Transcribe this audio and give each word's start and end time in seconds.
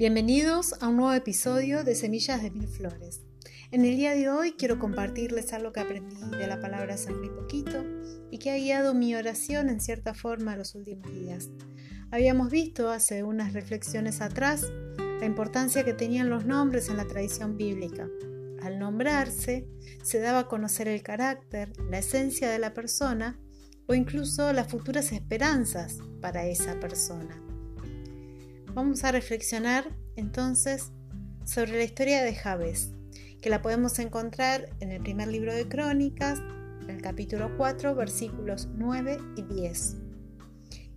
Bienvenidos 0.00 0.76
a 0.80 0.88
un 0.88 0.96
nuevo 0.96 1.12
episodio 1.12 1.84
de 1.84 1.94
Semillas 1.94 2.42
de 2.42 2.50
Mil 2.50 2.66
Flores. 2.66 3.20
En 3.70 3.84
el 3.84 3.96
día 3.96 4.14
de 4.14 4.30
hoy 4.30 4.52
quiero 4.52 4.78
compartirles 4.78 5.52
algo 5.52 5.74
que 5.74 5.80
aprendí 5.80 6.16
de 6.38 6.46
la 6.46 6.58
palabra 6.58 6.96
San 6.96 7.20
muy 7.20 7.28
poquito 7.28 7.84
y 8.30 8.38
que 8.38 8.50
ha 8.50 8.56
guiado 8.56 8.94
mi 8.94 9.14
oración 9.14 9.68
en 9.68 9.78
cierta 9.78 10.14
forma 10.14 10.56
los 10.56 10.74
últimos 10.74 11.12
días. 11.12 11.50
Habíamos 12.10 12.50
visto 12.50 12.88
hace 12.88 13.24
unas 13.24 13.52
reflexiones 13.52 14.22
atrás 14.22 14.72
la 15.20 15.26
importancia 15.26 15.84
que 15.84 15.92
tenían 15.92 16.30
los 16.30 16.46
nombres 16.46 16.88
en 16.88 16.96
la 16.96 17.06
tradición 17.06 17.58
bíblica. 17.58 18.08
Al 18.62 18.78
nombrarse, 18.78 19.68
se 20.02 20.18
daba 20.18 20.38
a 20.38 20.48
conocer 20.48 20.88
el 20.88 21.02
carácter, 21.02 21.74
la 21.90 21.98
esencia 21.98 22.48
de 22.48 22.58
la 22.58 22.72
persona 22.72 23.38
o 23.86 23.92
incluso 23.92 24.50
las 24.54 24.68
futuras 24.68 25.12
esperanzas 25.12 25.98
para 26.22 26.46
esa 26.46 26.80
persona. 26.80 27.49
Vamos 28.74 29.02
a 29.02 29.10
reflexionar 29.10 29.84
entonces 30.14 30.92
sobre 31.44 31.72
la 31.72 31.82
historia 31.82 32.22
de 32.22 32.36
Jabes, 32.36 32.92
que 33.42 33.50
la 33.50 33.62
podemos 33.62 33.98
encontrar 33.98 34.68
en 34.78 34.92
el 34.92 35.02
primer 35.02 35.26
libro 35.26 35.52
de 35.52 35.68
Crónicas, 35.68 36.40
en 36.82 36.90
el 36.90 37.02
capítulo 37.02 37.50
4, 37.56 37.96
versículos 37.96 38.68
9 38.76 39.18
y 39.36 39.42
10. 39.42 39.96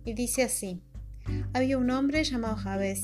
Y 0.04 0.14
dice 0.14 0.44
así, 0.44 0.84
había 1.52 1.76
un 1.76 1.90
hombre 1.90 2.22
llamado 2.22 2.54
Jabes, 2.54 3.02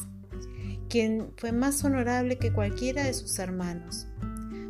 quien 0.89 1.33
fue 1.37 1.51
más 1.51 1.83
honorable 1.85 2.39
que 2.39 2.53
cualquiera 2.53 3.03
de 3.03 3.15
sus 3.15 3.41
hermanos. 3.41 4.07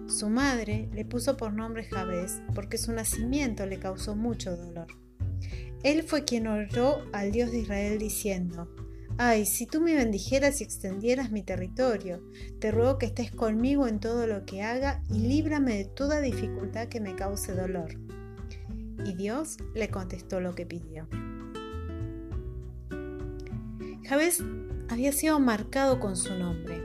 Su 0.06 0.30
madre 0.30 0.88
le 0.94 1.04
puso 1.04 1.36
por 1.36 1.52
nombre 1.52 1.84
Jabes 1.84 2.40
porque 2.54 2.78
su 2.78 2.92
nacimiento 2.92 3.66
le 3.66 3.78
causó 3.78 4.16
mucho 4.16 4.56
dolor. 4.56 4.86
Él 5.82 6.04
fue 6.04 6.24
quien 6.24 6.46
oró 6.46 7.04
al 7.12 7.32
Dios 7.32 7.50
de 7.50 7.60
Israel 7.60 7.98
diciendo, 7.98 8.68
Ay, 9.18 9.44
si 9.44 9.66
tú 9.66 9.80
me 9.80 9.94
bendijeras 9.94 10.60
y 10.60 10.64
extendieras 10.64 11.30
mi 11.30 11.42
territorio, 11.42 12.22
te 12.58 12.70
ruego 12.70 12.98
que 12.98 13.06
estés 13.06 13.30
conmigo 13.30 13.86
en 13.86 14.00
todo 14.00 14.26
lo 14.26 14.46
que 14.46 14.62
haga 14.62 15.02
y 15.10 15.18
líbrame 15.18 15.76
de 15.76 15.84
toda 15.84 16.20
dificultad 16.20 16.88
que 16.88 17.00
me 17.00 17.14
cause 17.14 17.54
dolor. 17.54 17.90
Y 19.04 19.14
Dios 19.14 19.56
le 19.74 19.90
contestó 19.90 20.40
lo 20.40 20.54
que 20.54 20.66
pidió. 20.66 21.06
Jabez 24.06 24.42
había 24.88 25.12
sido 25.12 25.38
marcado 25.38 26.00
con 26.00 26.16
su 26.16 26.34
nombre, 26.34 26.82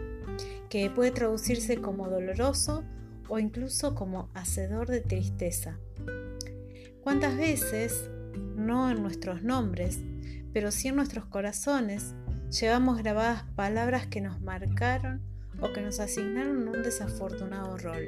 que 0.70 0.90
puede 0.90 1.12
traducirse 1.12 1.82
como 1.82 2.10
doloroso 2.10 2.84
o 3.30 3.40
incluso 3.40 3.96
como 3.96 4.30
hacedor 4.34 4.90
de 4.90 5.02
tristeza. 5.02 5.80
¿Cuántas 7.02 7.38
veces, 7.38 8.10
no 8.56 8.90
en 8.92 9.02
nuestros 9.02 9.44
nombres, 9.44 10.00
pero 10.56 10.72
sí 10.72 10.88
en 10.88 10.96
nuestros 10.96 11.26
corazones, 11.26 12.16
llevamos 12.50 12.98
grabadas 13.00 13.44
palabras 13.58 14.08
que 14.08 14.22
nos 14.22 14.40
marcaron 14.40 15.22
o 15.60 15.74
que 15.74 15.82
nos 15.82 16.00
asignaron 16.00 16.70
un 16.70 16.82
desafortunado 16.82 17.78
rol. 17.78 18.08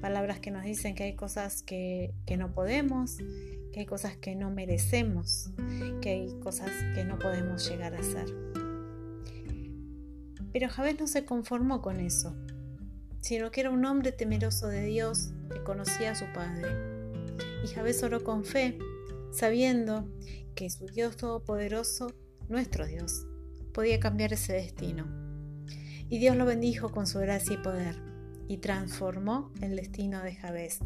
Palabras 0.00 0.40
que 0.40 0.50
nos 0.50 0.64
dicen 0.64 0.96
que 0.96 1.04
hay 1.04 1.14
cosas 1.14 1.62
que, 1.62 2.12
no 2.36 2.52
podemos, 2.52 3.16
que 3.72 3.78
hay 3.78 3.86
cosas 3.86 4.16
que 4.16 4.34
no 4.34 4.50
merecemos, 4.50 5.52
que 6.02 6.10
hay 6.10 6.40
cosas 6.40 6.72
que 6.96 7.04
no 7.04 7.16
podemos 7.16 7.70
llegar 7.70 7.94
a 7.94 8.00
hacer. 8.00 8.26
Pero 10.52 10.68
Javés 10.68 10.98
no 10.98 11.06
se 11.06 11.24
conformó 11.24 11.80
con 11.80 12.00
eso, 12.00 12.34
sino 13.20 13.52
que 13.52 13.60
era 13.60 13.70
un 13.70 13.84
hombre 13.84 14.10
temeroso 14.10 14.66
de 14.66 14.86
Dios 14.86 15.30
que 15.48 15.62
conocía 15.62 16.10
a 16.10 16.16
su 16.16 16.24
padre. 16.34 16.66
Y 17.62 17.68
Javés 17.68 18.02
oró 18.02 18.24
con 18.24 18.44
fe, 18.44 18.76
sabiendo 19.30 20.08
que 20.58 20.70
su 20.70 20.86
Dios 20.86 21.16
Todopoderoso 21.16 22.12
nuestro 22.48 22.84
Dios, 22.84 23.28
podía 23.72 24.00
cambiar 24.00 24.32
ese 24.32 24.54
destino. 24.54 25.06
Y 26.08 26.18
Dios 26.18 26.36
lo 26.36 26.46
bendijo 26.46 26.90
con 26.90 27.06
su 27.06 27.20
gracia 27.20 27.54
y 27.54 27.58
poder 27.58 27.94
y 28.48 28.56
transformó 28.56 29.52
el 29.60 29.76
destino 29.76 30.20
de 30.20 30.34
Jabez 30.34 30.80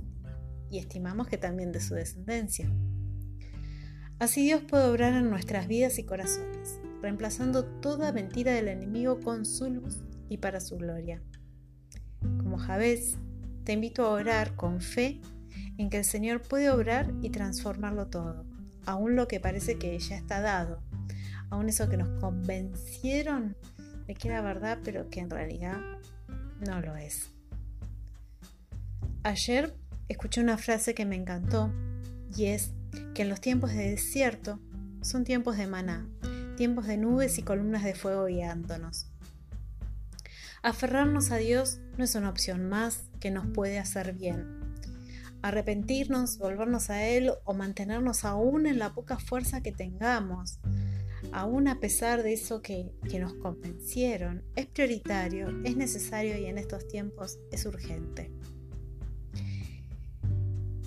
y 0.70 0.76
estimamos 0.76 1.26
que 1.26 1.38
también 1.38 1.72
de 1.72 1.80
su 1.80 1.94
descendencia. 1.94 2.70
Así 4.18 4.42
Dios 4.44 4.60
puede 4.60 4.90
obrar 4.90 5.14
en 5.14 5.30
nuestras 5.30 5.66
vidas 5.68 5.98
y 5.98 6.04
corazones, 6.04 6.78
reemplazando 7.00 7.64
toda 7.64 8.12
mentira 8.12 8.52
del 8.52 8.68
enemigo 8.68 9.20
con 9.20 9.46
su 9.46 9.70
luz 9.70 10.02
y 10.28 10.36
para 10.36 10.60
su 10.60 10.76
gloria. 10.76 11.22
Como 12.20 12.58
Jabez, 12.58 13.16
te 13.64 13.72
invito 13.72 14.04
a 14.04 14.10
orar 14.10 14.54
con 14.54 14.82
fe 14.82 15.22
en 15.78 15.88
que 15.88 15.96
el 15.96 16.04
Señor 16.04 16.42
puede 16.42 16.68
obrar 16.68 17.10
y 17.22 17.30
transformarlo 17.30 18.08
todo, 18.08 18.44
aun 18.86 19.16
lo 19.16 19.28
que 19.28 19.40
parece 19.40 19.78
que 19.78 19.98
ya 19.98 20.16
está 20.16 20.40
dado, 20.40 20.82
aún 21.50 21.68
eso 21.68 21.88
que 21.88 21.96
nos 21.96 22.20
convencieron 22.20 23.56
de 24.06 24.14
que 24.14 24.28
era 24.28 24.42
verdad, 24.42 24.78
pero 24.84 25.08
que 25.10 25.20
en 25.20 25.30
realidad 25.30 25.78
no 26.60 26.80
lo 26.80 26.96
es. 26.96 27.30
Ayer 29.22 29.74
escuché 30.08 30.40
una 30.40 30.58
frase 30.58 30.94
que 30.94 31.04
me 31.04 31.16
encantó 31.16 31.72
y 32.36 32.46
es 32.46 32.72
que 33.14 33.22
en 33.22 33.28
los 33.28 33.40
tiempos 33.40 33.72
de 33.72 33.90
desierto 33.90 34.58
son 35.00 35.24
tiempos 35.24 35.56
de 35.56 35.66
maná, 35.66 36.08
tiempos 36.56 36.86
de 36.86 36.96
nubes 36.96 37.38
y 37.38 37.42
columnas 37.42 37.84
de 37.84 37.94
fuego 37.94 38.26
guiándonos. 38.26 39.06
Aferrarnos 40.62 41.32
a 41.32 41.36
Dios 41.36 41.80
no 41.98 42.04
es 42.04 42.14
una 42.14 42.30
opción 42.30 42.68
más 42.68 43.04
que 43.20 43.30
nos 43.30 43.46
puede 43.46 43.78
hacer 43.78 44.12
bien. 44.12 44.61
Arrepentirnos, 45.42 46.38
volvernos 46.38 46.88
a 46.90 47.06
Él 47.06 47.32
o 47.44 47.54
mantenernos 47.54 48.24
aún 48.24 48.66
en 48.66 48.78
la 48.78 48.94
poca 48.94 49.18
fuerza 49.18 49.62
que 49.62 49.72
tengamos, 49.72 50.60
aún 51.32 51.68
a 51.68 51.78
pesar 51.78 52.22
de 52.22 52.32
eso 52.32 52.62
que, 52.62 52.92
nos 53.20 53.34
convencieron, 53.34 54.42
es 54.56 54.66
prioritario, 54.66 55.48
es 55.64 55.76
necesario 55.76 56.38
y 56.38 56.46
en 56.46 56.58
estos 56.58 56.88
tiempos 56.88 57.38
es 57.50 57.66
urgente. 57.66 58.30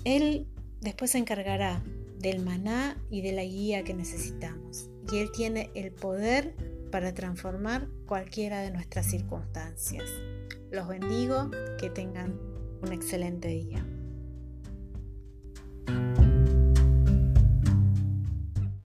Él 0.04 0.46
después 0.80 1.10
se 1.10 1.18
encargará 1.18 1.82
del 2.18 2.42
maná 2.42 2.96
y 3.10 3.22
de 3.22 3.32
la 3.32 3.44
guía 3.44 3.82
que 3.84 3.94
necesitamos. 3.94 4.88
Y 5.10 5.18
Él 5.18 5.30
tiene 5.32 5.70
el 5.74 5.92
poder 5.92 6.54
para 6.90 7.12
transformar 7.12 7.88
cualquiera 8.06 8.60
de 8.60 8.70
nuestras 8.70 9.06
circunstancias. 9.06 10.04
Los 10.70 10.88
bendigo, 10.88 11.50
que 11.78 11.90
tengan 11.90 12.38
un 12.82 12.92
excelente 12.92 13.48
día. 13.48 13.84